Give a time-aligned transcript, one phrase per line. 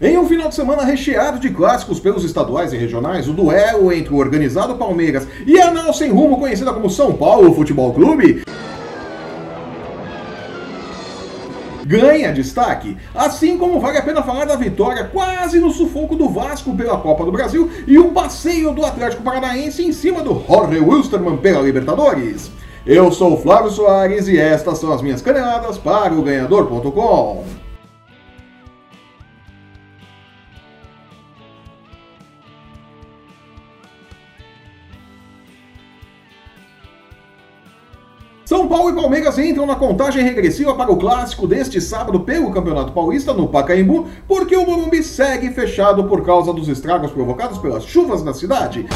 [0.00, 4.14] Em um final de semana recheado de clássicos pelos estaduais e regionais, o duelo entre
[4.14, 8.44] o organizado Palmeiras e a nau sem rumo conhecida como São Paulo Futebol Clube
[11.84, 16.76] ganha destaque, assim como vale a pena falar da vitória quase no sufoco do Vasco
[16.76, 21.38] pela Copa do Brasil e o passeio do Atlético Paranaense em cima do Jorge Wilstermann
[21.38, 22.52] pela Libertadores.
[22.86, 27.67] Eu sou o Flávio Soares e estas são as minhas caneladas para o Ganhador.com.
[38.48, 42.92] São Paulo e Palmeiras entram na contagem regressiva para o clássico deste sábado pelo Campeonato
[42.92, 48.24] Paulista no Pacaembu, porque o Morumbi segue fechado por causa dos estragos provocados pelas chuvas
[48.24, 48.86] na cidade.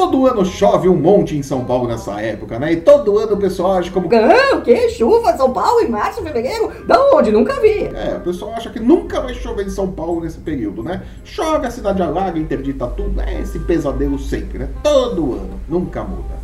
[0.00, 2.72] Todo ano chove um monte em São Paulo nessa época, né?
[2.72, 4.08] E todo ano o pessoal acha como.
[4.14, 4.88] Ah, o que?
[4.88, 6.72] Chuva São Paulo em março, fevereiro?
[6.86, 7.30] Da onde?
[7.30, 7.84] Nunca vi.
[7.84, 11.02] É, o pessoal acha que nunca vai chover em São Paulo nesse período, né?
[11.22, 13.20] Chove, a cidade alaga, interdita tudo.
[13.20, 14.68] É esse pesadelo sempre, né?
[14.82, 16.40] Todo ano, nunca muda.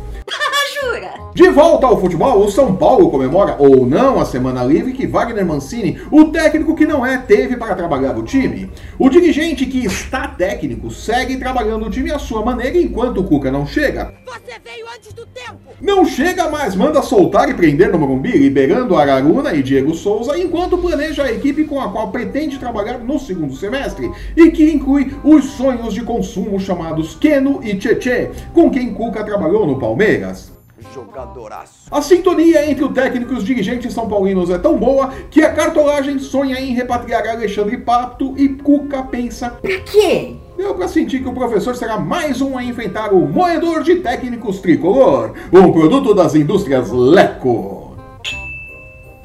[1.33, 5.45] De volta ao futebol, o São Paulo comemora ou não a semana livre que Wagner
[5.45, 8.71] Mancini, o técnico que não é, teve para trabalhar o time.
[8.97, 13.51] O dirigente que está técnico segue trabalhando o time à sua maneira enquanto o Cuca
[13.51, 14.13] não chega.
[14.25, 15.57] Você veio antes do tempo!
[15.79, 20.77] Não chega, mas manda soltar e prender no Morumbi, liberando Araruna e Diego Souza, enquanto
[20.79, 25.45] planeja a equipe com a qual pretende trabalhar no segundo semestre, e que inclui os
[25.51, 30.56] sonhos de consumo chamados Keno e Cheche, com quem Cuca trabalhou no Palmeiras
[30.93, 31.87] jogadoraço.
[31.91, 35.53] A sintonia entre o técnico e os dirigentes são paulinos é tão boa que a
[35.53, 40.35] cartolagem sonha em repatriar Alexandre Pato e Cuca pensa: Pra quê?
[40.57, 44.59] Deu para sentir que o professor será mais um a enfrentar o moedor de técnicos
[44.59, 47.86] tricolor, um produto das indústrias Leco.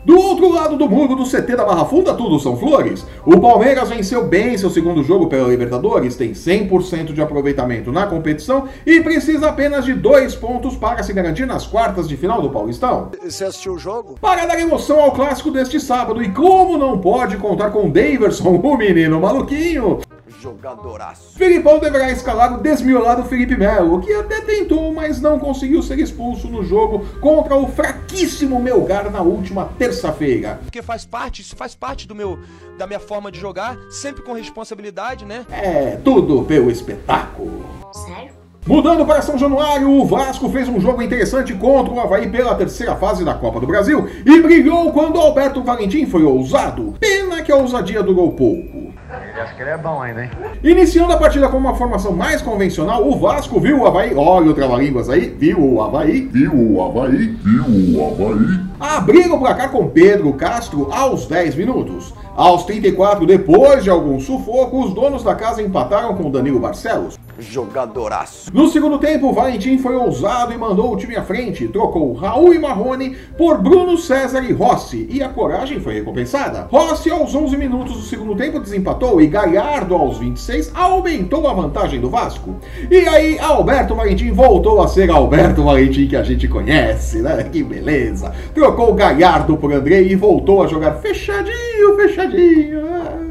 [0.05, 3.07] Do outro lado do muro do CT da Barra Funda, tudo são flores.
[3.25, 8.69] O Palmeiras venceu bem seu segundo jogo pela Libertadores, tem 100% de aproveitamento na competição
[8.85, 13.11] e precisa apenas de dois pontos para se garantir nas quartas de final do Paulistão.
[13.23, 14.17] Você assistiu o jogo?
[14.21, 18.77] Para dar emoção ao clássico deste sábado, e como não pode contar com Daverson, o
[18.77, 20.01] menino maluquinho,
[20.41, 21.37] jogadoraço.
[21.37, 26.49] Filipão deverá escalar o desmiolado Felipe Melo, que até tentou, mas não conseguiu ser expulso
[26.49, 30.61] no jogo contra o fraquíssimo Melgar na última terça-feira.
[30.63, 32.39] Porque faz parte, isso faz parte do meu,
[32.79, 35.45] da minha forma de jogar, sempre com responsabilidade, né?
[35.51, 37.65] É, tudo pelo espetáculo.
[37.93, 38.43] Sério?
[38.65, 42.95] Mudando para São Januário, o Vasco fez um jogo interessante contra o Havaí pela terceira
[42.95, 46.95] fase da Copa do Brasil e brilhou quando Alberto Valentim foi ousado.
[47.01, 48.82] Pena que a ousadia durou pouco.
[49.21, 50.31] Ele acha que ele é bom ainda, hein?
[50.63, 54.55] Iniciando a partida com uma formação mais convencional, o Vasco viu o Havaí, olha o
[54.55, 57.65] trava-línguas aí, viu o Havaí, viu o Havaí, viu
[57.99, 58.61] o Havaí.
[58.81, 62.15] Abrir o placar com Pedro Castro aos 10 minutos.
[62.35, 67.19] Aos 34, depois de algum sufoco, os donos da casa empataram com Danilo Barcelos.
[67.43, 68.51] Jogadoraço.
[68.55, 71.69] No segundo tempo, o Valentim foi ousado e mandou o time à frente.
[71.69, 75.07] Trocou Raul e Marrone por Bruno César e Rossi.
[75.11, 76.69] E a coragem foi recompensada.
[76.71, 82.01] Rossi, aos 11 minutos do segundo tempo, desempatou e Galhardo, aos 26, aumentou a vantagem
[82.01, 82.57] do Vasco.
[82.91, 87.43] E aí, Alberto Valentim voltou a ser Alberto Valentim que a gente conhece, né?
[87.51, 88.33] Que beleza.
[88.55, 92.83] Trocou Galhardo por André e voltou a jogar fechadinho, fechadinho.
[92.83, 93.22] No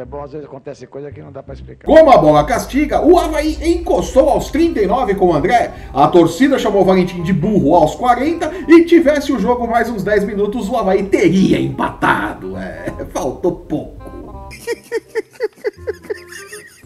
[0.00, 1.86] futebol às vezes acontece coisa que não dá pra explicar.
[1.86, 5.72] Como a bola castiga, o Havaí encostou aos 39 com o André.
[5.92, 10.02] A torcida chamou o Valentim de burro aos 40 e tivesse o jogo mais uns
[10.02, 12.56] 10 minutos, o Havaí teria empatado.
[12.56, 14.00] É, faltou pouco.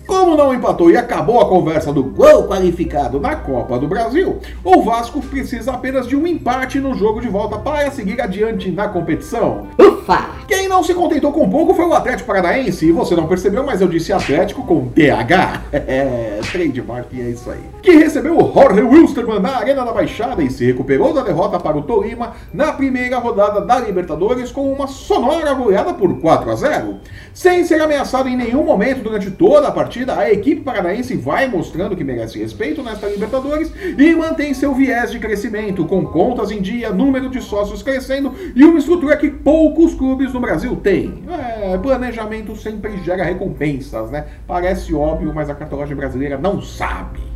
[0.07, 4.83] Como não empatou e acabou a conversa do gol qualificado na Copa do Brasil, o
[4.83, 9.67] Vasco precisa apenas de um empate no jogo de volta para seguir adiante na competição.
[9.79, 10.34] Ufa!
[10.47, 13.81] Quem não se contentou com pouco foi o Atlético Paranaense, e você não percebeu, mas
[13.81, 15.63] eu disse Atlético com TH.
[15.87, 17.61] É, trademark é isso aí.
[17.83, 21.77] Que recebeu o Jorge Wilstermann na Arena da Baixada e se recuperou da derrota para
[21.77, 26.97] o Tolima na primeira rodada da Libertadores com uma sonora goleada por 4 a 0.
[27.33, 31.97] Sem ser ameaçado em nenhum momento durante toda a partida, a equipe paranaense vai mostrando
[31.97, 36.91] que merece respeito nesta Libertadores e mantém seu viés de crescimento, com contas em dia,
[36.91, 41.25] número de sócios crescendo e uma estrutura que poucos clubes no Brasil têm.
[41.29, 44.27] É, planejamento sempre gera recompensas, né?
[44.47, 47.35] Parece óbvio, mas a cartolagem brasileira não sabe.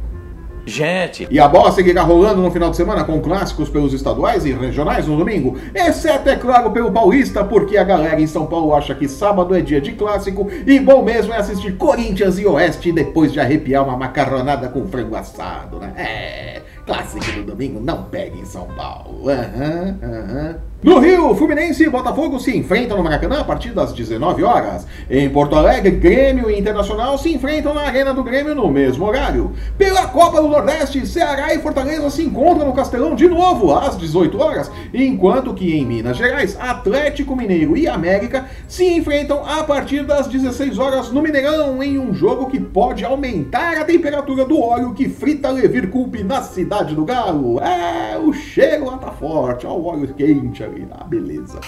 [0.69, 4.53] Gente, E a bola seguirá rolando no final de semana com clássicos pelos estaduais e
[4.53, 8.95] regionais no domingo, exceto, é claro, pelo Paulista, porque a galera em São Paulo acha
[8.95, 13.33] que sábado é dia de clássico e bom mesmo é assistir Corinthians e Oeste depois
[13.33, 15.95] de arrepiar uma macarronada com frango assado, né?
[15.97, 19.31] É, clássico no domingo não pega em São Paulo.
[19.31, 20.57] Aham, aham.
[20.81, 24.87] No Rio, Fluminense e Botafogo se enfrentam no Maracanã a partir das 19 horas.
[25.11, 29.53] Em Porto Alegre, Grêmio e Internacional se enfrentam na Arena do Grêmio no mesmo horário.
[29.77, 34.41] Pela Copa do Nordeste, Ceará e Fortaleza se encontram no Castelão de novo às 18
[34.41, 40.29] horas, enquanto que em Minas Gerais, Atlético Mineiro e América se enfrentam a partir das
[40.29, 45.09] 16 horas no Mineirão em um jogo que pode aumentar a temperatura do óleo que
[45.09, 47.59] frita Levir Culpe na cidade do Galo.
[47.61, 50.68] É, o cheiro lá tá forte, ó, o óleo quente
[51.09, 51.61] Beleza.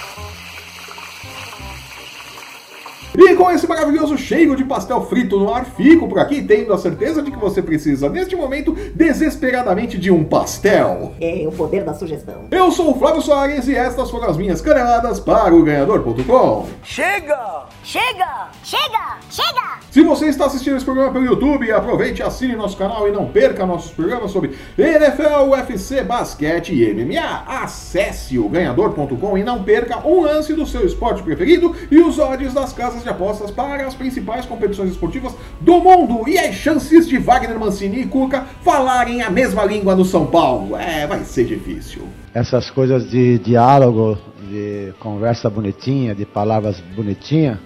[3.16, 6.78] E com esse maravilhoso cheiro de pastel frito no ar, fico por aqui, tendo a
[6.78, 11.12] certeza de que você precisa, neste momento, desesperadamente de um pastel.
[11.20, 12.44] É o poder da sugestão.
[12.50, 16.66] Eu sou o Flávio Soares e estas foram as minhas caneladas para o Ganhador.com.
[16.82, 17.66] Chega!
[17.82, 18.50] Chega!
[18.62, 19.18] Chega!
[19.30, 19.80] Chega!
[19.90, 23.66] Se você está assistindo esse programa pelo YouTube, aproveite, assine nosso canal e não perca
[23.66, 27.44] nossos programas sobre NFL, UFC, basquete e MMA.
[27.44, 32.54] Acesse o ganhador.com e não perca um lance do seu esporte preferido e os odds
[32.54, 37.18] das casas de apostas para as principais competições esportivas do mundo e as chances de
[37.18, 40.76] Wagner Mancini e Cuca falarem a mesma língua no São Paulo.
[40.76, 42.02] É, vai ser difícil.
[42.32, 44.16] Essas coisas de diálogo,
[44.48, 47.58] de conversa bonitinha, de palavras bonitinhas,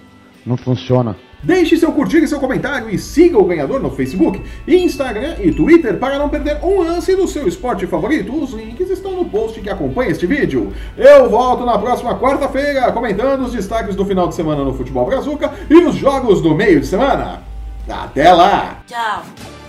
[0.44, 1.16] não funciona.
[1.44, 5.98] Deixe seu curtir e seu comentário e siga o ganhador no Facebook, Instagram e Twitter
[5.98, 8.34] para não perder um lance do seu esporte favorito.
[8.34, 10.72] Os links estão no post que acompanha este vídeo.
[10.96, 15.52] Eu volto na próxima quarta-feira comentando os destaques do final de semana no Futebol Brazuca
[15.68, 17.42] e os jogos do meio de semana.
[17.88, 18.82] Até lá!
[18.86, 19.63] Tchau!